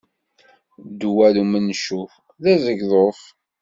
Ddwa 0.87 1.27
umencuf, 1.43 2.13
d 2.43 2.43
azegḍuf. 2.53 3.21